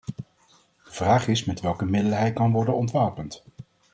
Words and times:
De 0.83 0.91
vraag 0.91 1.27
is 1.27 1.43
met 1.45 1.61
welke 1.61 1.85
middelen 1.85 2.17
hij 2.17 2.33
kan 2.33 2.51
worden 2.51 2.75
ontwapend. 2.75 3.43